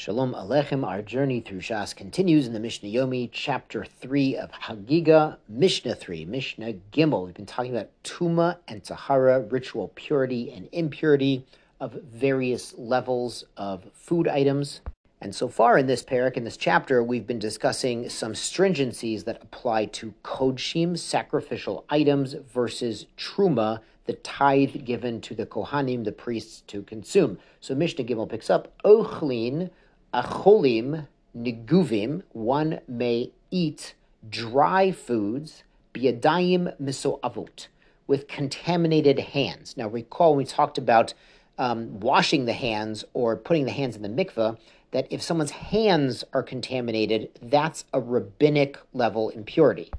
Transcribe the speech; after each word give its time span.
Shalom 0.00 0.32
Alechem. 0.32 0.86
Our 0.86 1.02
journey 1.02 1.40
through 1.40 1.58
Shas 1.58 1.92
continues 1.92 2.46
in 2.46 2.52
the 2.52 2.60
Mishnah 2.60 2.88
Yomi, 2.88 3.30
chapter 3.32 3.84
3 3.84 4.36
of 4.36 4.52
Chagigah, 4.52 5.38
Mishnah 5.48 5.96
3, 5.96 6.24
Mishnah 6.24 6.74
Gimel. 6.92 7.26
We've 7.26 7.34
been 7.34 7.46
talking 7.46 7.74
about 7.74 7.90
Tuma 8.04 8.58
and 8.68 8.84
Tahara, 8.84 9.40
ritual 9.40 9.90
purity 9.96 10.52
and 10.52 10.68
impurity 10.70 11.44
of 11.80 11.94
various 11.94 12.78
levels 12.78 13.42
of 13.56 13.90
food 13.92 14.28
items. 14.28 14.82
And 15.20 15.34
so 15.34 15.48
far 15.48 15.76
in 15.76 15.88
this 15.88 16.04
parak, 16.04 16.36
in 16.36 16.44
this 16.44 16.56
chapter, 16.56 17.02
we've 17.02 17.26
been 17.26 17.40
discussing 17.40 18.08
some 18.08 18.34
stringencies 18.34 19.24
that 19.24 19.42
apply 19.42 19.86
to 19.86 20.14
kodshim, 20.22 20.96
sacrificial 20.96 21.84
items, 21.90 22.34
versus 22.34 23.06
truma, 23.16 23.80
the 24.06 24.12
tithe 24.12 24.84
given 24.84 25.20
to 25.22 25.34
the 25.34 25.44
kohanim, 25.44 26.04
the 26.04 26.12
priests, 26.12 26.60
to 26.68 26.82
consume. 26.82 27.36
So 27.60 27.74
Mishnah 27.74 28.04
Gimel 28.04 28.28
picks 28.28 28.48
up, 28.48 28.72
ochlin 28.84 29.70
acholim 30.12 31.06
niguvim, 31.36 32.22
one 32.32 32.80
may 32.88 33.30
eat 33.50 33.94
dry 34.28 34.90
foods, 34.90 35.62
biadayim 35.94 36.74
misoavot, 36.80 37.68
with 38.06 38.28
contaminated 38.28 39.18
hands. 39.18 39.76
Now 39.76 39.88
recall 39.88 40.34
we 40.34 40.44
talked 40.44 40.78
about 40.78 41.14
um, 41.58 42.00
washing 42.00 42.44
the 42.44 42.52
hands 42.52 43.04
or 43.12 43.36
putting 43.36 43.64
the 43.64 43.72
hands 43.72 43.96
in 43.96 44.02
the 44.02 44.08
mikveh, 44.08 44.56
that 44.90 45.06
if 45.10 45.20
someone's 45.20 45.50
hands 45.50 46.24
are 46.32 46.42
contaminated, 46.42 47.28
that's 47.42 47.84
a 47.92 48.00
rabbinic 48.00 48.78
level 48.92 49.28
impurity 49.30 49.90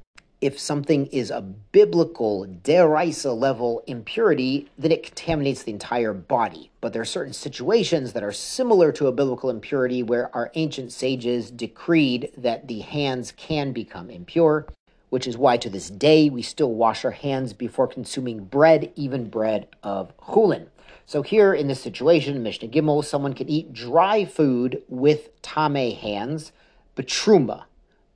if 0.41 0.57
something 0.57 1.07
is 1.07 1.31
a 1.31 1.41
biblical 1.41 2.45
deraisa 2.63 3.37
level 3.37 3.83
impurity, 3.87 4.69
then 4.77 4.91
it 4.91 5.03
contaminates 5.03 5.63
the 5.63 5.71
entire 5.71 6.13
body. 6.13 6.71
But 6.79 6.93
there 6.93 7.01
are 7.01 7.05
certain 7.05 7.33
situations 7.33 8.13
that 8.13 8.23
are 8.23 8.31
similar 8.31 8.93
to 8.93 9.07
a 9.07 9.11
biblical 9.11 9.49
impurity 9.49 10.01
where 10.01 10.33
our 10.33 10.49
ancient 10.55 10.93
sages 10.93 11.51
decreed 11.51 12.31
that 12.37 12.69
the 12.69 12.79
hands 12.79 13.33
can 13.35 13.73
become 13.73 14.09
impure, 14.09 14.65
which 15.09 15.27
is 15.27 15.37
why 15.37 15.57
to 15.57 15.69
this 15.69 15.89
day 15.89 16.29
we 16.29 16.41
still 16.41 16.71
wash 16.71 17.03
our 17.03 17.11
hands 17.11 17.51
before 17.51 17.87
consuming 17.87 18.45
bread, 18.45 18.93
even 18.95 19.29
bread 19.29 19.67
of 19.83 20.15
chulin. 20.19 20.67
So 21.05 21.21
here 21.21 21.53
in 21.53 21.67
this 21.67 21.81
situation, 21.81 22.43
Mishnah 22.43 22.69
Gimel, 22.69 23.03
someone 23.03 23.33
can 23.33 23.49
eat 23.49 23.73
dry 23.73 24.23
food 24.23 24.83
with 24.87 25.41
tame 25.41 25.95
hands, 25.97 26.53
but 26.95 27.07
truma, 27.07 27.63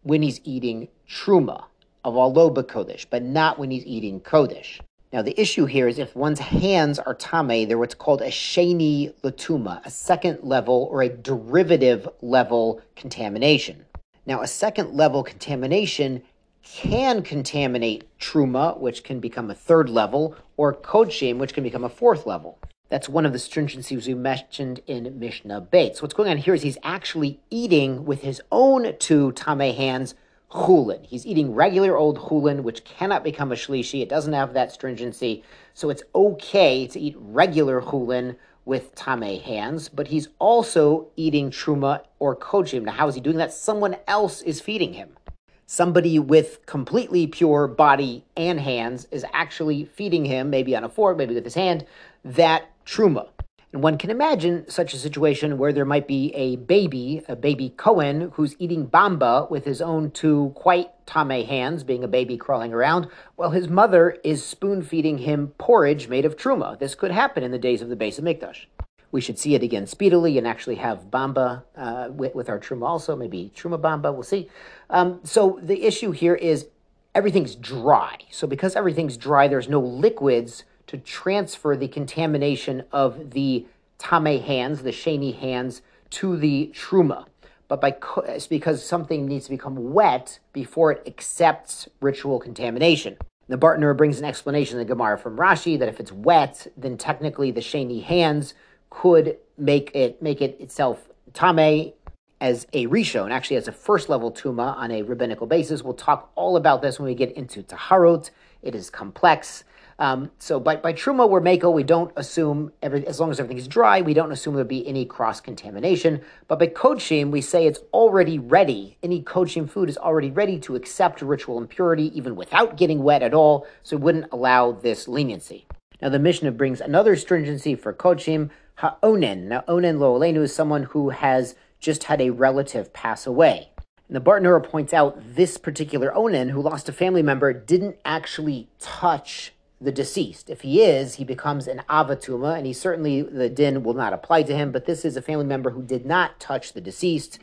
when 0.03 0.21
he's 0.21 0.39
eating 0.45 0.87
truma 1.09 1.65
of 2.03 2.15
aloba 2.15 2.63
kodesh, 2.63 3.05
but 3.09 3.23
not 3.23 3.59
when 3.59 3.71
he's 3.71 3.85
eating 3.85 4.19
kodesh. 4.19 4.79
Now, 5.13 5.21
the 5.21 5.39
issue 5.39 5.65
here 5.65 5.87
is 5.87 5.99
if 5.99 6.15
one's 6.15 6.39
hands 6.39 6.97
are 6.97 7.13
tame, 7.13 7.67
they're 7.67 7.77
what's 7.77 7.93
called 7.93 8.23
a 8.23 8.29
sheni 8.29 9.13
latuma, 9.21 9.85
a 9.85 9.91
second 9.91 10.39
level 10.41 10.87
or 10.91 11.03
a 11.03 11.09
derivative 11.09 12.09
level 12.21 12.81
contamination. 12.95 13.85
Now, 14.25 14.41
a 14.41 14.47
second 14.47 14.95
level 14.95 15.23
contamination 15.23 16.23
can 16.63 17.21
contaminate 17.21 18.05
truma, 18.17 18.79
which 18.79 19.03
can 19.03 19.19
become 19.19 19.51
a 19.51 19.55
third 19.55 19.87
level, 19.89 20.35
or 20.57 20.73
kodshim, 20.73 21.37
which 21.37 21.53
can 21.53 21.63
become 21.63 21.83
a 21.83 21.89
fourth 21.89 22.25
level. 22.25 22.57
That's 22.89 23.09
one 23.09 23.25
of 23.25 23.33
the 23.33 23.39
stringencies 23.39 24.07
we 24.07 24.13
mentioned 24.13 24.81
in 24.87 25.19
Mishnah 25.19 25.61
Beit. 25.61 25.97
So 25.97 26.03
what's 26.03 26.13
going 26.13 26.29
on 26.29 26.37
here 26.37 26.53
is 26.53 26.61
he's 26.61 26.77
actually 26.83 27.39
eating 27.49 28.05
with 28.05 28.21
his 28.21 28.41
own 28.51 28.95
two 28.97 29.31
tame 29.33 29.75
hands 29.75 30.15
chulin. 30.53 31.05
He's 31.05 31.25
eating 31.25 31.53
regular 31.53 31.97
old 31.97 32.19
chulin, 32.19 32.61
which 32.61 32.83
cannot 32.83 33.23
become 33.23 33.51
a 33.51 33.55
shlishi. 33.55 34.01
It 34.01 34.09
doesn't 34.09 34.33
have 34.33 34.53
that 34.53 34.71
stringency. 34.71 35.43
So 35.73 35.89
it's 35.89 36.03
okay 36.13 36.87
to 36.87 36.99
eat 36.99 37.15
regular 37.17 37.81
chulin 37.81 38.35
with 38.65 38.95
tame 38.95 39.41
hands, 39.41 39.89
but 39.89 40.07
he's 40.07 40.29
also 40.39 41.07
eating 41.15 41.49
truma 41.49 42.03
or 42.19 42.35
kodshim. 42.35 42.83
Now, 42.83 42.93
how 42.93 43.07
is 43.07 43.15
he 43.15 43.21
doing 43.21 43.37
that? 43.37 43.51
Someone 43.51 43.97
else 44.07 44.41
is 44.41 44.61
feeding 44.61 44.93
him. 44.93 45.17
Somebody 45.65 46.19
with 46.19 46.65
completely 46.65 47.25
pure 47.25 47.67
body 47.67 48.23
and 48.37 48.59
hands 48.59 49.07
is 49.11 49.25
actually 49.33 49.86
feeding 49.86 50.25
him, 50.25 50.49
maybe 50.49 50.75
on 50.75 50.83
a 50.83 50.89
fork, 50.89 51.17
maybe 51.17 51.33
with 51.33 51.43
his 51.43 51.55
hand, 51.55 51.86
that 52.23 52.69
truma. 52.86 53.30
And 53.73 53.82
one 53.82 53.98
can 53.98 54.11
imagine 54.11 54.70
such 54.70 54.94
a 54.94 55.00
situation 55.00 55.58
where 55.58 55.73
there 55.73 55.84
might 55.84 56.08
be 56.08 56.32
a 56.36 56.58
baby, 56.58 57.23
a 57.28 57.36
baby 57.36 57.73
Cohen, 57.76 58.32
who's 58.36 58.56
eating 58.60 58.88
bamba 58.88 59.50
with 59.50 59.66
his 59.66 59.82
own 59.82 60.11
two 60.11 60.52
quite 60.56 60.92
tame 61.08 61.44
hands, 61.44 61.84
being 61.84 62.04
a 62.04 62.08
baby 62.08 62.38
crawling 62.38 62.72
around, 62.72 63.08
while 63.36 63.50
his 63.50 63.67
mother 63.67 64.16
is 64.23 64.45
spoon 64.45 64.84
feeding 64.84 65.17
him 65.17 65.48
porridge 65.58 66.08
made 66.08 66.23
of 66.23 66.38
truma. 66.38 66.78
This 66.78 66.94
could 66.94 67.10
happen 67.10 67.42
in 67.42 67.50
the 67.50 67.58
days 67.58 67.82
of 67.82 67.89
the 67.89 67.95
Beis 67.95 68.22
Hamikdash. 68.22 68.67
We 69.11 69.22
should 69.22 69.39
see 69.39 69.56
it 69.56 69.64
again 69.64 69.88
speedily 69.88 70.38
and 70.38 70.48
actually 70.48 70.76
have 70.76 71.10
bamba 71.10 71.64
uh, 71.76 72.10
with, 72.11 72.36
with, 72.36 72.50
our 72.50 72.60
truma 72.60 72.88
also, 72.88 73.16
maybe 73.16 73.52
truma 73.55 73.82
bamba, 73.82 74.14
we'll 74.14 74.22
see. 74.22 74.50
Um, 74.92 75.20
so 75.23 75.60
the 75.64 75.84
issue 75.84 76.11
here 76.11 76.36
is 76.36 76.67
everything's 77.16 77.55
dry. 77.55 78.17
So 78.30 78.45
because 78.45 78.76
everything's 78.76 79.17
dry, 79.17 79.48
there's 79.48 79.70
no 79.70 79.80
liquids 79.80 80.64
to 80.88 80.98
transfer 80.98 81.76
the 81.76 81.88
contamination 81.88 82.83
of 82.92 83.32
the 83.32 83.66
tame 83.98 84.42
hands, 84.42 84.83
the 84.83 84.92
sheni 84.92 85.38
hands, 85.38 85.82
to 86.11 86.38
the 86.38 86.71
truma. 86.73 87.26
But 87.67 87.82
by 87.82 87.95
it's 88.27 88.48
because 88.48 88.86
something 88.86 89.26
needs 89.26 89.45
to 89.45 89.52
become 89.52 89.93
wet 89.93 90.39
before 90.52 90.92
it 90.92 91.04
accepts 91.08 91.88
ritual 92.02 92.39
contamination. 92.39 93.17
The 93.48 93.58
Bartenura 93.58 93.98
brings 93.98 94.20
an 94.20 94.26
explanation 94.26 94.80
in 94.80 94.86
the 94.86 94.93
Gemara 94.93 95.17
from 95.17 95.38
Rashi 95.38 95.77
that 95.80 95.89
if 95.89 95.99
it's 95.99 96.11
wet, 96.11 96.67
then 96.77 96.98
technically 96.98 97.52
the 97.52 97.61
sheni 97.61 98.04
hands 98.04 98.54
could 98.89 99.38
make 99.58 99.92
it 99.95 100.22
make 100.22 100.42
it 100.42 100.60
itself 100.60 101.10
tame 101.33 101.93
as 102.39 102.67
a 102.73 102.88
rishon, 102.88 103.32
actually 103.32 103.55
as 103.55 103.67
a 103.67 103.72
first 103.72 104.10
level 104.10 104.32
tuma 104.32 104.76
on 104.76 104.92
a 104.92 105.02
rabbinical 105.02 105.48
basis. 105.48 105.82
We'll 105.82 105.93
talk 105.93 106.32
all 106.36 106.58
about 106.58 106.82
this 106.82 106.99
when 106.99 107.08
we 107.08 107.16
get 107.16 107.32
into 107.32 107.64
taharot. 107.64 108.30
It 108.61 108.76
is 108.76 108.89
complex. 108.89 109.64
Um, 109.99 110.31
so 110.39 110.59
by, 110.59 110.76
by 110.76 110.93
truma 110.93 111.30
or 111.30 111.39
mako, 111.39 111.70
we 111.70 111.83
don't 111.83 112.11
assume, 112.15 112.71
every, 112.81 113.05
as 113.05 113.20
long 113.20 113.31
as 113.31 113.39
everything 113.39 113.58
is 113.58 113.67
dry, 113.67 114.02
we 114.02 114.14
don't 114.14 114.31
assume 114.31 114.55
there'll 114.55 114.67
be 114.67 114.87
any 114.87 115.05
cross-contamination. 115.05 116.21
But 116.48 116.59
by 116.59 116.67
kodshim, 116.67 117.31
we 117.31 117.42
say 117.42 117.67
it's 117.67 117.80
already 117.93 118.39
ready. 118.39 118.98
Any 119.04 119.21
kodshim 119.21 119.70
food 119.70 119.89
is 119.89 119.98
already 119.98 120.31
ready 120.31 120.59
to 120.59 120.76
accept 120.76 121.21
ritual 121.21 121.58
impurity, 121.58 122.15
even 122.17 122.36
without 122.36 122.76
getting 122.77 123.04
wet 123.04 123.21
at 123.21 123.33
all, 123.33 123.67
so 123.83 123.98
we 123.98 124.04
wouldn't 124.04 124.31
allow 124.31 124.71
this 124.71 125.08
leniency. 125.08 125.67
Now 126.02 126.10
the 126.10 126.20
Mishnah 126.20 126.52
brings 126.52 126.81
another 126.81 127.15
stringency 127.15 127.75
for 127.75 127.93
kodshim, 127.93 128.50
ha'onen. 128.75 129.44
Now 129.44 129.63
onen 129.68 130.00
lo 130.00 130.21
is 130.21 130.54
someone 130.54 130.83
who 130.83 131.10
has 131.10 131.56
just 131.80 132.06
had 132.06 132.19
a 132.19 132.31
relative 132.31 132.92
pass 132.94 133.25
away. 133.27 133.69
And 134.07 134.15
the 134.18 134.21
Bartenura 134.21 134.63
points 134.63 134.94
out 134.94 135.18
this 135.36 135.57
particular 135.57 136.12
onen 136.12 136.50
who 136.50 136.62
lost 136.62 136.89
a 136.89 136.92
family 136.92 137.21
member 137.21 137.54
didn't 137.54 137.98
actually 138.04 138.69
touch 138.80 139.52
the 139.83 139.92
deceased. 139.92 140.50
If 140.50 140.62
he 140.62 140.81
is, 140.81 141.16
he 141.16 141.24
becomes 141.24 141.68
an 141.68 141.81
avatuma, 141.89 142.57
and 142.57 142.66
he 142.66 142.74
certainly, 142.74 143.21
the 143.21 143.50
din 143.50 143.83
will 143.83 143.94
not 143.94 144.13
apply 144.13 144.44
to 144.44 144.56
him, 144.56 144.71
but 144.71 144.86
this 144.86 145.06
is 145.06 145.18
a 145.18 145.21
family 145.21 145.45
member 145.45 145.71
who 145.71 145.83
did 145.83 146.06
not 146.06 146.39
touch 146.39 146.74
the 146.74 146.81
deceased 146.81 147.39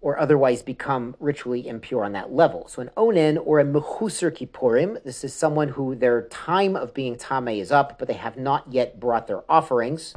or 0.00 0.18
otherwise 0.18 0.62
become 0.62 1.16
ritually 1.18 1.66
impure 1.66 2.04
on 2.04 2.12
that 2.12 2.32
level. 2.32 2.68
So 2.68 2.82
an 2.82 2.90
onen 2.96 3.40
or 3.44 3.58
a 3.58 3.64
mechusar 3.64 4.30
kippurim, 4.30 5.02
this 5.02 5.24
is 5.24 5.34
someone 5.34 5.70
who 5.70 5.96
their 5.96 6.22
time 6.28 6.76
of 6.76 6.94
being 6.94 7.16
tame 7.16 7.48
is 7.48 7.72
up, 7.72 7.98
but 7.98 8.06
they 8.06 8.14
have 8.14 8.36
not 8.36 8.72
yet 8.72 9.00
brought 9.00 9.26
their 9.26 9.42
offerings. 9.50 10.14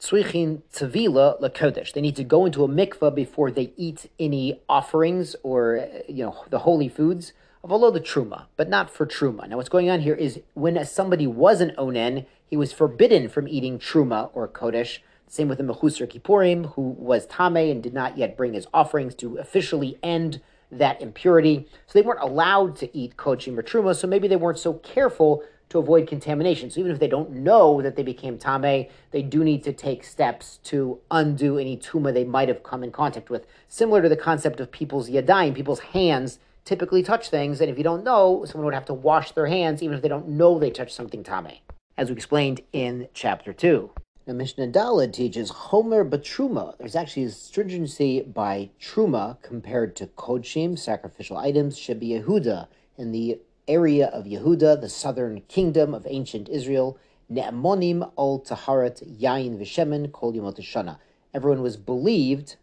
Tzrichin 0.00 0.62
tavila 0.72 1.40
lakodesh. 1.40 1.92
They 1.92 2.00
need 2.00 2.16
to 2.16 2.24
go 2.24 2.46
into 2.46 2.62
a 2.62 2.68
mikvah 2.68 3.14
before 3.14 3.50
they 3.50 3.72
eat 3.76 4.10
any 4.20 4.60
offerings 4.68 5.34
or 5.42 5.88
you 6.08 6.24
know 6.24 6.44
the 6.50 6.60
holy 6.60 6.88
foods 6.88 7.32
although 7.70 7.90
the 7.90 8.00
truma, 8.00 8.46
but 8.56 8.68
not 8.68 8.90
for 8.90 9.06
truma. 9.06 9.48
Now, 9.48 9.56
what's 9.56 9.68
going 9.68 9.88
on 9.90 10.00
here 10.00 10.14
is 10.14 10.40
when 10.54 10.84
somebody 10.84 11.26
was 11.26 11.60
an 11.60 11.72
onen, 11.78 12.26
he 12.46 12.56
was 12.56 12.72
forbidden 12.72 13.28
from 13.28 13.48
eating 13.48 13.78
truma 13.78 14.30
or 14.34 14.46
kodesh. 14.46 14.98
Same 15.26 15.48
with 15.48 15.58
the 15.58 15.64
mechusar 15.64 16.06
kippurim, 16.06 16.74
who 16.74 16.82
was 16.82 17.26
tame 17.26 17.56
and 17.56 17.82
did 17.82 17.94
not 17.94 18.18
yet 18.18 18.36
bring 18.36 18.52
his 18.52 18.66
offerings 18.74 19.14
to 19.16 19.38
officially 19.38 19.98
end 20.02 20.40
that 20.70 21.00
impurity. 21.00 21.66
So 21.86 21.98
they 21.98 22.06
weren't 22.06 22.20
allowed 22.20 22.76
to 22.76 22.96
eat 22.96 23.16
kodshim 23.16 23.56
or 23.56 23.62
truma. 23.62 23.96
So 23.96 24.06
maybe 24.06 24.28
they 24.28 24.36
weren't 24.36 24.58
so 24.58 24.74
careful 24.74 25.42
to 25.70 25.78
avoid 25.78 26.06
contamination. 26.06 26.70
So 26.70 26.80
even 26.80 26.92
if 26.92 26.98
they 26.98 27.08
don't 27.08 27.30
know 27.30 27.80
that 27.80 27.96
they 27.96 28.02
became 28.02 28.38
tame, 28.38 28.86
they 29.10 29.22
do 29.22 29.42
need 29.42 29.64
to 29.64 29.72
take 29.72 30.04
steps 30.04 30.58
to 30.64 31.00
undo 31.10 31.58
any 31.58 31.76
tuma 31.76 32.12
they 32.12 32.24
might 32.24 32.48
have 32.48 32.62
come 32.62 32.84
in 32.84 32.92
contact 32.92 33.30
with. 33.30 33.46
Similar 33.68 34.02
to 34.02 34.08
the 34.08 34.16
concept 34.16 34.60
of 34.60 34.70
people's 34.70 35.08
yadayim, 35.08 35.54
people's 35.54 35.80
hands 35.80 36.38
typically 36.64 37.02
touch 37.02 37.28
things, 37.28 37.60
and 37.60 37.70
if 37.70 37.78
you 37.78 37.84
don't 37.84 38.04
know, 38.04 38.44
someone 38.44 38.64
would 38.64 38.74
have 38.74 38.86
to 38.86 38.94
wash 38.94 39.32
their 39.32 39.46
hands 39.46 39.82
even 39.82 39.96
if 39.96 40.02
they 40.02 40.08
don't 40.08 40.28
know 40.28 40.58
they 40.58 40.70
touched 40.70 40.94
something 40.94 41.22
tame, 41.22 41.58
as 41.96 42.08
we 42.08 42.16
explained 42.16 42.60
in 42.72 43.08
chapter 43.14 43.52
2. 43.52 43.90
Now, 44.26 44.32
Mishnah 44.32 44.68
Daled 44.68 45.12
teaches 45.12 45.50
Homer 45.50 46.02
Batruma. 46.02 46.78
There's 46.78 46.96
actually 46.96 47.24
a 47.24 47.30
stringency 47.30 48.22
by 48.22 48.70
Truma 48.80 49.42
compared 49.42 49.94
to 49.96 50.06
Kodshim, 50.06 50.78
sacrificial 50.78 51.36
items, 51.36 51.78
Shebi 51.78 52.22
Yehuda, 52.22 52.68
in 52.96 53.12
the 53.12 53.38
area 53.68 54.06
of 54.06 54.24
Yehuda, 54.24 54.80
the 54.80 54.88
southern 54.88 55.42
kingdom 55.42 55.92
of 55.92 56.06
ancient 56.08 56.48
Israel, 56.48 56.98
Ne'amonim 57.30 58.10
al 58.16 58.40
Taharat 58.40 59.18
Yain 59.20 59.58
Vishemen 59.58 60.10
Kol 60.10 60.32
Yomot 60.32 60.96
Everyone 61.34 61.60
was 61.62 61.76
believed 61.76 62.56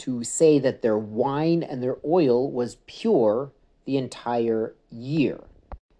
to 0.00 0.24
say 0.24 0.58
that 0.58 0.82
their 0.82 0.98
wine 0.98 1.62
and 1.62 1.82
their 1.82 1.98
oil 2.04 2.50
was 2.50 2.78
pure 2.86 3.52
the 3.84 3.96
entire 3.96 4.74
year. 4.90 5.40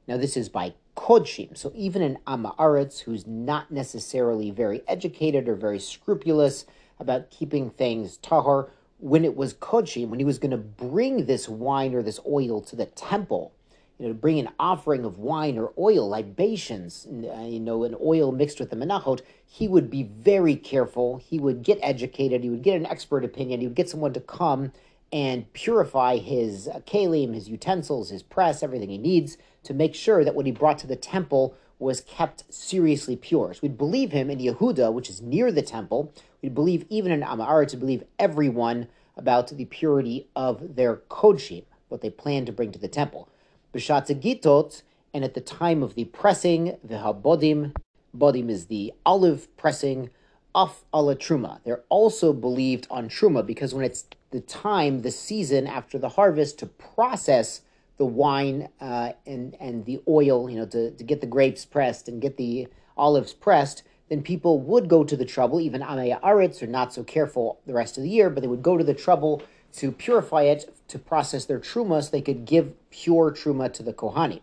Now, 0.06 0.16
this 0.16 0.36
is 0.36 0.48
by 0.48 0.74
Kodshim. 0.96 1.56
So, 1.56 1.72
even 1.74 2.02
an 2.02 2.18
Amaretz 2.26 3.00
who's 3.00 3.26
not 3.26 3.70
necessarily 3.70 4.50
very 4.50 4.82
educated 4.88 5.48
or 5.48 5.54
very 5.54 5.78
scrupulous 5.78 6.66
about 6.98 7.30
keeping 7.30 7.70
things 7.70 8.18
tahor, 8.18 8.70
when 8.98 9.24
it 9.24 9.36
was 9.36 9.54
Kodshim, 9.54 10.08
when 10.08 10.18
he 10.18 10.24
was 10.24 10.38
going 10.38 10.50
to 10.50 10.56
bring 10.56 11.26
this 11.26 11.48
wine 11.48 11.94
or 11.94 12.02
this 12.02 12.20
oil 12.26 12.60
to 12.62 12.76
the 12.76 12.86
temple, 12.86 13.52
you 14.00 14.06
know, 14.06 14.12
to 14.14 14.18
bring 14.18 14.38
an 14.38 14.48
offering 14.58 15.04
of 15.04 15.18
wine 15.18 15.58
or 15.58 15.74
oil, 15.76 16.08
libations, 16.08 17.06
uh, 17.06 17.42
you 17.42 17.60
know, 17.60 17.84
an 17.84 17.94
oil 18.02 18.32
mixed 18.32 18.58
with 18.58 18.70
the 18.70 18.76
menachot, 18.76 19.20
he 19.46 19.68
would 19.68 19.90
be 19.90 20.04
very 20.04 20.56
careful. 20.56 21.18
He 21.18 21.38
would 21.38 21.62
get 21.62 21.78
educated. 21.82 22.42
He 22.42 22.48
would 22.48 22.62
get 22.62 22.76
an 22.76 22.86
expert 22.86 23.26
opinion. 23.26 23.60
He 23.60 23.66
would 23.66 23.76
get 23.76 23.90
someone 23.90 24.14
to 24.14 24.20
come 24.20 24.72
and 25.12 25.52
purify 25.52 26.16
his 26.16 26.66
uh, 26.66 26.80
kalim, 26.86 27.34
his 27.34 27.50
utensils, 27.50 28.08
his 28.08 28.22
press, 28.22 28.62
everything 28.62 28.88
he 28.88 28.96
needs 28.96 29.36
to 29.64 29.74
make 29.74 29.94
sure 29.94 30.24
that 30.24 30.34
what 30.34 30.46
he 30.46 30.52
brought 30.52 30.78
to 30.78 30.86
the 30.86 30.96
temple 30.96 31.54
was 31.78 32.00
kept 32.00 32.44
seriously 32.52 33.16
pure. 33.16 33.52
So 33.52 33.60
we'd 33.62 33.76
believe 33.76 34.12
him 34.12 34.30
in 34.30 34.38
Yehuda, 34.38 34.94
which 34.94 35.10
is 35.10 35.20
near 35.20 35.52
the 35.52 35.60
temple. 35.60 36.14
We'd 36.40 36.54
believe 36.54 36.86
even 36.88 37.12
in 37.12 37.22
Amar 37.22 37.66
to 37.66 37.76
believe 37.76 38.04
everyone 38.18 38.86
about 39.14 39.48
the 39.48 39.66
purity 39.66 40.28
of 40.34 40.76
their 40.76 40.96
kodshim, 40.96 41.64
what 41.88 42.00
they 42.00 42.08
plan 42.08 42.46
to 42.46 42.52
bring 42.52 42.72
to 42.72 42.78
the 42.78 42.88
temple. 42.88 43.28
B'shat 43.72 44.20
Gitot, 44.20 44.82
and 45.14 45.24
at 45.24 45.34
the 45.34 45.40
time 45.40 45.82
of 45.82 45.94
the 45.94 46.04
pressing, 46.06 46.76
the 46.82 46.96
habodim, 46.96 47.72
bodim 48.16 48.50
is 48.50 48.66
the 48.66 48.92
olive 49.06 49.54
pressing, 49.56 50.10
off 50.54 50.84
ala 50.92 51.14
truma. 51.14 51.60
They're 51.62 51.84
also 51.88 52.32
believed 52.32 52.88
on 52.90 53.08
truma 53.08 53.46
because 53.46 53.72
when 53.72 53.84
it's 53.84 54.06
the 54.32 54.40
time, 54.40 55.02
the 55.02 55.12
season 55.12 55.68
after 55.68 55.98
the 55.98 56.08
harvest 56.10 56.58
to 56.58 56.66
process 56.66 57.60
the 57.96 58.06
wine 58.06 58.68
uh, 58.80 59.12
and 59.26 59.56
and 59.60 59.84
the 59.84 60.00
oil, 60.08 60.50
you 60.50 60.56
know, 60.56 60.66
to, 60.66 60.90
to 60.90 61.04
get 61.04 61.20
the 61.20 61.26
grapes 61.26 61.64
pressed 61.64 62.08
and 62.08 62.20
get 62.20 62.36
the 62.36 62.66
olives 62.96 63.32
pressed, 63.32 63.84
then 64.08 64.22
people 64.22 64.58
would 64.60 64.88
go 64.88 65.04
to 65.04 65.16
the 65.16 65.24
trouble. 65.24 65.60
Even 65.60 65.80
Amaya 65.80 66.20
Aretz 66.22 66.60
are 66.62 66.66
not 66.66 66.92
so 66.92 67.04
careful 67.04 67.60
the 67.66 67.74
rest 67.74 67.96
of 67.96 68.02
the 68.02 68.10
year, 68.10 68.30
but 68.30 68.40
they 68.40 68.48
would 68.48 68.62
go 68.62 68.76
to 68.76 68.84
the 68.84 68.94
trouble 68.94 69.42
to 69.72 69.92
purify 69.92 70.42
it, 70.42 70.74
to 70.88 70.98
process 70.98 71.44
their 71.44 71.60
truma, 71.60 72.02
so 72.02 72.10
they 72.10 72.20
could 72.20 72.44
give 72.44 72.72
pure 72.90 73.30
truma 73.30 73.72
to 73.72 73.82
the 73.82 73.92
Kohanim. 73.92 74.40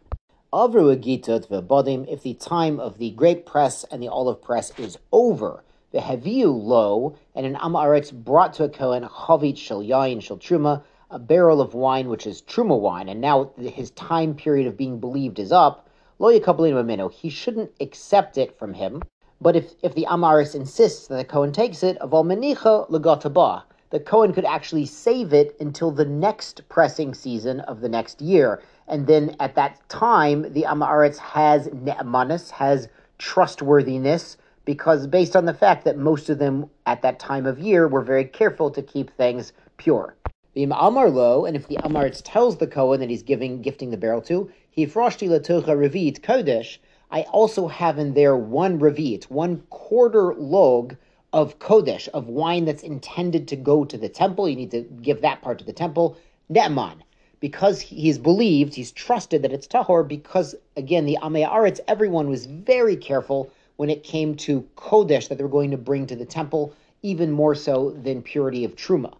Avru 0.53 0.95
agitot 0.95 1.47
v'bodim, 1.47 2.07
if 2.07 2.23
the 2.23 2.33
time 2.35 2.79
of 2.79 2.97
the 2.97 3.11
grape 3.11 3.45
press 3.45 3.83
and 3.91 4.01
the 4.01 4.07
olive 4.07 4.41
press 4.41 4.71
is 4.79 4.97
over, 5.11 5.63
the 5.91 5.99
heviu 5.99 6.51
lo, 6.53 7.15
and 7.35 7.45
an 7.45 7.55
amaretz 7.55 8.11
brought 8.13 8.53
to 8.53 8.63
a 8.63 8.69
Kohen 8.69 9.03
chavit 9.03 9.57
shel 9.57 9.81
yain 9.81 10.21
shel 10.21 10.37
truma, 10.37 10.83
a 11.11 11.19
barrel 11.19 11.61
of 11.61 11.73
wine 11.73 12.09
which 12.09 12.25
is 12.25 12.41
truma 12.41 12.79
wine, 12.79 13.09
and 13.09 13.21
now 13.21 13.51
his 13.57 13.91
time 13.91 14.33
period 14.35 14.67
of 14.67 14.77
being 14.77 14.99
believed 14.99 15.39
is 15.39 15.51
up, 15.51 15.89
lo 16.19 16.31
yakabelinu 16.31 16.83
amino, 16.83 17.11
he 17.11 17.29
shouldn't 17.29 17.71
accept 17.79 18.37
it 18.37 18.57
from 18.57 18.73
him. 18.73 19.01
But 19.39 19.55
if, 19.55 19.73
if 19.83 19.93
the 19.95 20.07
amaris 20.09 20.55
insists 20.55 21.07
that 21.07 21.15
the 21.15 21.23
Kohen 21.25 21.51
takes 21.51 21.83
it, 21.83 21.99
aval 21.99 22.25
menicha 22.25 22.89
legataba, 22.89 23.63
the 23.89 23.99
Cohen 23.99 24.33
could 24.33 24.45
actually 24.45 24.85
save 24.85 25.33
it 25.33 25.55
until 25.59 25.91
the 25.91 26.05
next 26.05 26.67
pressing 26.69 27.13
season 27.13 27.61
of 27.61 27.81
the 27.81 27.89
next 27.89 28.21
year. 28.21 28.61
And 28.87 29.07
then 29.07 29.35
at 29.39 29.55
that 29.55 29.79
time, 29.89 30.53
the 30.53 30.63
Amaretz 30.63 31.17
has 31.17 31.67
ne'emanis, 31.67 32.51
has 32.51 32.89
trustworthiness, 33.17 34.37
because 34.65 35.07
based 35.07 35.35
on 35.35 35.45
the 35.45 35.53
fact 35.53 35.85
that 35.85 35.97
most 35.97 36.29
of 36.29 36.39
them 36.39 36.69
at 36.85 37.01
that 37.01 37.19
time 37.19 37.45
of 37.45 37.57
year 37.59 37.87
were 37.87 38.01
very 38.01 38.25
careful 38.25 38.69
to 38.71 38.81
keep 38.81 39.09
things 39.15 39.53
pure. 39.77 40.15
The 40.53 40.63
Amar 40.63 41.09
lo, 41.09 41.45
and 41.45 41.55
if 41.55 41.67
the 41.67 41.77
Amaretz 41.77 42.21
tells 42.25 42.57
the 42.57 42.67
Kohen 42.67 42.99
that 42.99 43.09
he's 43.09 43.23
giving 43.23 43.61
gifting 43.61 43.91
the 43.91 43.97
barrel 43.97 44.21
to, 44.23 44.51
he 44.69 44.85
froshti 44.85 45.29
latocha 45.29 45.67
revit 45.67 46.19
kodesh. 46.19 46.79
I 47.09 47.21
also 47.21 47.67
have 47.67 47.97
in 47.97 48.13
there 48.13 48.35
one 48.35 48.79
revit, 48.79 49.25
one 49.25 49.63
quarter 49.69 50.33
log 50.33 50.97
of 51.37 51.59
kodesh, 51.59 52.07
of 52.15 52.27
wine 52.27 52.65
that's 52.65 52.81
intended 52.81 53.47
to 53.47 53.55
go 53.55 53.85
to 53.85 53.95
the 53.95 54.09
temple. 54.09 54.49
You 54.49 54.55
need 54.55 54.71
to 54.71 54.81
give 54.81 55.21
that 55.21 55.43
part 55.43 55.59
to 55.59 55.65
the 55.65 55.71
temple. 55.71 56.17
Ne'man, 56.51 56.95
because 57.39 57.79
he's 57.79 58.17
believed, 58.17 58.73
he's 58.73 58.91
trusted 58.91 59.43
that 59.43 59.53
it's 59.53 59.67
tahor, 59.67 60.07
because 60.07 60.55
again, 60.75 61.05
the 61.05 61.19
Amei 61.21 61.79
everyone 61.87 62.27
was 62.27 62.47
very 62.47 62.95
careful 62.95 63.51
when 63.75 63.91
it 63.91 64.03
came 64.03 64.33
to 64.37 64.67
kodesh 64.75 65.27
that 65.27 65.37
they 65.37 65.43
were 65.43 65.49
going 65.49 65.69
to 65.69 65.77
bring 65.77 66.07
to 66.07 66.15
the 66.15 66.25
temple, 66.25 66.73
even 67.03 67.31
more 67.31 67.53
so 67.53 67.91
than 67.91 68.23
purity 68.23 68.63
of 68.63 68.75
truma. 68.75 69.13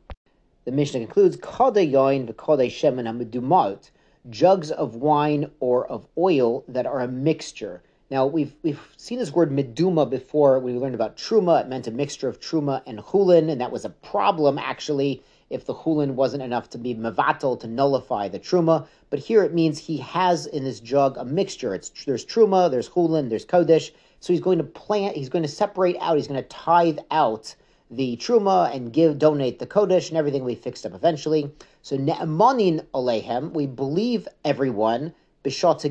The 0.65 0.71
Mishnah 0.71 1.01
concludes, 1.01 1.37
Kode 1.37 1.91
yoin 1.91 2.27
v'kode 2.27 2.65
shemen 2.71 3.05
hamedumot, 3.05 3.91
jugs 4.31 4.71
of 4.71 4.95
wine 4.95 5.51
or 5.59 5.85
of 5.85 6.07
oil 6.17 6.63
that 6.67 6.87
are 6.87 7.01
a 7.01 7.07
mixture. 7.07 7.83
Now 8.09 8.25
we've 8.25 8.55
we've 8.63 8.79
seen 8.95 9.19
this 9.19 9.33
word 9.33 9.51
meduma 9.51 10.09
before. 10.09 10.59
We 10.59 10.71
learned 10.73 10.95
about 10.95 11.17
truma. 11.17 11.61
It 11.61 11.67
meant 11.67 11.87
a 11.87 11.91
mixture 11.91 12.29
of 12.29 12.39
truma 12.39 12.81
and 12.87 12.99
chulin, 12.99 13.49
and 13.49 13.59
that 13.59 13.71
was 13.71 13.83
a 13.83 13.89
problem 13.89 14.57
actually 14.57 15.21
if 15.49 15.65
the 15.65 15.73
chulin 15.73 16.11
wasn't 16.11 16.43
enough 16.43 16.69
to 16.69 16.77
be 16.77 16.95
mevatel 16.95 17.59
to 17.59 17.67
nullify 17.67 18.29
the 18.29 18.39
truma. 18.39 18.87
But 19.09 19.19
here 19.19 19.43
it 19.43 19.53
means 19.53 19.77
he 19.77 19.97
has 19.97 20.45
in 20.45 20.63
his 20.63 20.79
jug 20.79 21.17
a 21.17 21.25
mixture. 21.25 21.75
It's 21.75 21.89
there's 22.05 22.25
truma, 22.25 22.71
there's 22.71 22.89
chulin, 22.89 23.29
there's 23.29 23.45
kodesh. 23.45 23.91
So 24.21 24.31
he's 24.31 24.41
going 24.41 24.57
to 24.59 24.63
plant. 24.63 25.17
He's 25.17 25.29
going 25.29 25.43
to 25.43 25.49
separate 25.49 25.97
out. 25.99 26.15
He's 26.15 26.27
going 26.27 26.41
to 26.41 26.47
tithe 26.47 26.99
out 27.11 27.55
the 27.91 28.15
truma 28.17 28.73
and 28.73 28.91
give 28.91 29.19
donate 29.19 29.59
the 29.59 29.67
kodesh 29.67 30.09
and 30.09 30.17
everything 30.17 30.45
we 30.45 30.55
fixed 30.55 30.85
up 30.85 30.93
eventually. 30.93 31.51
So 31.81 31.97
ne'emanin 31.97 32.85
alehem. 32.93 33.51
We 33.51 33.67
believe 33.67 34.27
everyone 34.45 35.13
b'shot 35.47 35.81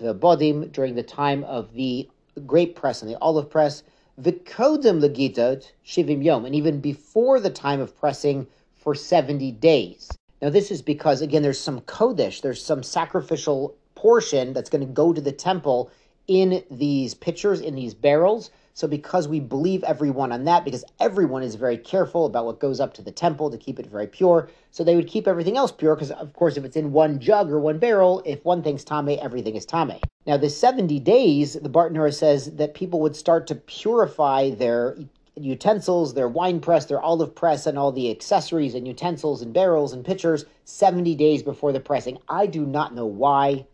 v'bodim 0.00 0.70
during 0.70 0.94
the 0.94 1.02
time 1.02 1.42
of 1.44 1.74
the 1.74 2.08
grape 2.46 2.76
press 2.76 3.02
and 3.02 3.10
the 3.10 3.18
olive 3.20 3.50
press, 3.50 3.82
v'kodem 4.20 5.00
legitot 5.00 5.72
shivim 5.84 6.22
yom, 6.22 6.44
and 6.44 6.54
even 6.54 6.80
before 6.80 7.40
the 7.40 7.50
time 7.50 7.80
of 7.80 7.98
pressing 7.98 8.46
for 8.76 8.94
70 8.94 9.50
days. 9.52 10.10
Now 10.40 10.50
this 10.50 10.70
is 10.70 10.80
because, 10.80 11.20
again, 11.20 11.42
there's 11.42 11.60
some 11.60 11.80
kodesh, 11.82 12.40
there's 12.40 12.64
some 12.64 12.82
sacrificial 12.82 13.74
portion 13.94 14.52
that's 14.52 14.70
going 14.70 14.86
to 14.86 14.92
go 14.92 15.12
to 15.12 15.20
the 15.20 15.32
temple 15.32 15.90
in 16.28 16.62
these 16.70 17.14
pitchers, 17.14 17.60
in 17.60 17.74
these 17.74 17.94
barrels, 17.94 18.50
so, 18.80 18.88
because 18.88 19.28
we 19.28 19.40
believe 19.40 19.84
everyone 19.84 20.32
on 20.32 20.44
that, 20.44 20.64
because 20.64 20.86
everyone 21.00 21.42
is 21.42 21.54
very 21.54 21.76
careful 21.76 22.24
about 22.24 22.46
what 22.46 22.60
goes 22.60 22.80
up 22.80 22.94
to 22.94 23.02
the 23.02 23.12
temple 23.12 23.50
to 23.50 23.58
keep 23.58 23.78
it 23.78 23.84
very 23.84 24.06
pure, 24.06 24.48
so 24.70 24.82
they 24.82 24.96
would 24.96 25.06
keep 25.06 25.28
everything 25.28 25.58
else 25.58 25.70
pure. 25.70 25.94
Because, 25.94 26.10
of 26.12 26.32
course, 26.32 26.56
if 26.56 26.64
it's 26.64 26.78
in 26.78 26.90
one 26.90 27.20
jug 27.20 27.50
or 27.50 27.60
one 27.60 27.78
barrel, 27.78 28.22
if 28.24 28.42
one 28.42 28.62
thing's 28.62 28.82
tame, 28.82 29.18
everything 29.20 29.54
is 29.54 29.66
tame. 29.66 29.98
Now, 30.26 30.38
the 30.38 30.48
70 30.48 30.98
days, 31.00 31.52
the 31.52 31.68
Bartenura 31.68 32.14
says 32.14 32.52
that 32.52 32.72
people 32.72 33.00
would 33.00 33.14
start 33.14 33.46
to 33.48 33.54
purify 33.54 34.48
their 34.48 34.96
utensils, 35.36 36.14
their 36.14 36.28
wine 36.28 36.58
press, 36.58 36.86
their 36.86 37.02
olive 37.02 37.34
press, 37.34 37.66
and 37.66 37.76
all 37.76 37.92
the 37.92 38.10
accessories 38.10 38.74
and 38.74 38.88
utensils 38.88 39.42
and 39.42 39.52
barrels 39.52 39.92
and 39.92 40.06
pitchers 40.06 40.46
70 40.64 41.14
days 41.16 41.42
before 41.42 41.74
the 41.74 41.80
pressing. 41.80 42.16
I 42.30 42.46
do 42.46 42.64
not 42.64 42.94
know 42.94 43.04
why 43.04 43.66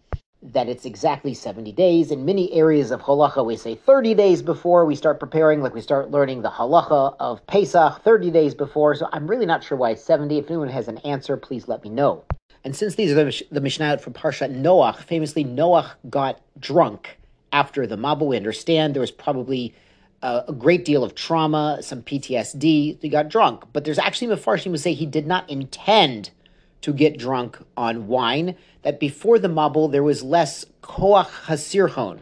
that 0.53 0.69
it's 0.69 0.85
exactly 0.85 1.35
70 1.35 1.73
days. 1.73 2.11
In 2.11 2.25
many 2.25 2.53
areas 2.53 2.91
of 2.91 3.03
halacha, 3.03 3.45
we 3.45 3.57
say 3.57 3.75
30 3.75 4.15
days 4.15 4.43
before 4.43 4.85
we 4.85 4.95
start 4.95 5.19
preparing, 5.19 5.61
like 5.61 5.75
we 5.75 5.81
start 5.81 6.11
learning 6.11 6.43
the 6.43 6.51
halacha 6.51 7.17
of 7.19 7.47
Pesach 7.47 8.03
30 8.03 8.31
days 8.31 8.55
before. 8.55 8.95
So 8.95 9.09
I'm 9.13 9.27
really 9.27 9.47
not 9.47 9.65
sure 9.65 9.77
why 9.77 9.91
it's 9.91 10.05
70. 10.05 10.39
If 10.39 10.47
anyone 10.47 10.69
has 10.69 10.89
an 10.89 10.99
answer, 10.99 11.37
please 11.37 11.69
let 11.69 11.83
me 11.83 11.91
know. 11.91 12.25
And 12.65 12.75
since 12.75 12.95
these 12.95 13.13
are 13.13 13.25
the, 13.25 13.43
the 13.51 13.61
Mishnah 13.61 13.99
from 13.99 14.13
Parshat 14.13 14.55
Noach, 14.55 14.99
famously 15.03 15.45
Noach 15.45 15.93
got 16.11 16.41
drunk 16.59 17.19
after 17.53 17.87
the 17.87 17.97
Mabul. 17.97 18.29
We 18.29 18.37
understand 18.37 18.95
there 18.95 19.01
was 19.01 19.11
probably 19.11 19.75
a, 20.23 20.45
a 20.49 20.53
great 20.53 20.85
deal 20.85 21.05
of 21.05 21.15
trauma, 21.15 21.79
some 21.81 22.03
PTSD. 22.03 23.01
He 23.01 23.09
got 23.09 23.29
drunk. 23.29 23.65
But 23.73 23.85
there's 23.85 23.99
actually 23.99 24.35
Mefarshim 24.35 24.71
who 24.71 24.77
say 24.77 24.95
he 24.95 25.07
did 25.07 25.27
not 25.27 25.49
intend 25.49 26.31
to 26.87 26.93
get 26.93 27.19
drunk 27.19 27.59
on 27.77 28.07
wine, 28.07 28.55
that 28.83 29.01
before 29.01 29.41
the 29.41 29.49
Mabul 29.49 29.91
there 29.91 30.05
was 30.05 30.23
less 30.23 30.65
koach 30.85 31.27
hasirhon, 31.47 32.21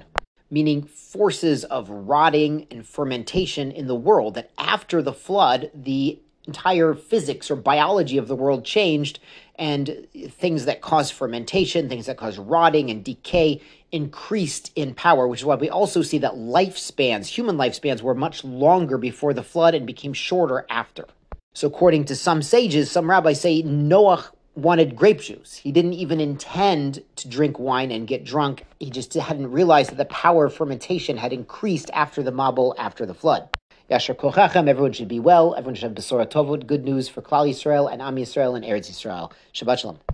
meaning 0.50 0.82
forces 0.82 1.64
of 1.64 1.90
rotting 1.90 2.66
and 2.70 2.86
fermentation 2.86 3.70
in 3.70 3.88
the 3.88 3.94
world, 3.94 4.32
that 4.32 4.50
after 4.56 5.02
the 5.02 5.12
flood, 5.12 5.70
the 5.74 6.18
entire 6.46 6.94
physics 6.94 7.50
or 7.50 7.56
biology 7.56 8.16
of 8.16 8.26
the 8.26 8.34
world 8.34 8.64
changed, 8.64 9.20
and 9.56 10.06
things 10.30 10.64
that 10.64 10.80
cause 10.80 11.10
fermentation, 11.10 11.90
things 11.90 12.06
that 12.06 12.16
cause 12.16 12.38
rotting 12.38 12.88
and 12.88 13.04
decay 13.04 13.60
increased 13.92 14.72
in 14.74 14.94
power, 14.94 15.28
which 15.28 15.40
is 15.40 15.44
why 15.44 15.56
we 15.56 15.68
also 15.68 16.00
see 16.00 16.16
that 16.16 16.36
lifespans, 16.36 17.26
human 17.26 17.58
lifespans, 17.58 18.00
were 18.00 18.14
much 18.14 18.42
longer 18.42 18.96
before 18.96 19.34
the 19.34 19.42
flood 19.42 19.74
and 19.74 19.86
became 19.86 20.14
shorter 20.14 20.64
after. 20.70 21.04
So, 21.52 21.68
according 21.68 22.06
to 22.06 22.16
some 22.16 22.40
sages, 22.40 22.90
some 22.90 23.10
rabbis 23.10 23.42
say 23.42 23.60
Noah 23.60 24.24
wanted 24.54 24.96
grape 24.96 25.20
juice. 25.20 25.54
He 25.56 25.72
didn't 25.72 25.94
even 25.94 26.20
intend 26.20 27.02
to 27.16 27.28
drink 27.28 27.58
wine 27.58 27.90
and 27.90 28.06
get 28.06 28.24
drunk. 28.24 28.64
He 28.78 28.90
just 28.90 29.12
hadn't 29.14 29.50
realized 29.50 29.90
that 29.90 29.98
the 29.98 30.04
power 30.06 30.46
of 30.46 30.54
fermentation 30.54 31.16
had 31.16 31.32
increased 31.32 31.90
after 31.92 32.22
the 32.22 32.32
Mabul, 32.32 32.74
after 32.78 33.04
the 33.06 33.14
flood. 33.14 33.48
Yashar 33.90 34.16
Kochachem, 34.16 34.68
everyone 34.68 34.92
should 34.92 35.08
be 35.08 35.20
well, 35.20 35.54
everyone 35.54 35.74
should 35.74 35.84
have 35.84 35.92
Besora 35.92 36.26
Tovot, 36.26 36.66
good 36.66 36.84
news 36.84 37.08
for 37.08 37.20
Klal 37.20 37.48
Yisrael 37.48 37.92
and 37.92 38.00
Am 38.00 38.16
Yisrael 38.16 38.56
and 38.56 38.64
Eretz 38.64 38.90
Yisrael. 38.90 39.30
Shabbat 39.52 39.78
Shalom. 39.78 39.98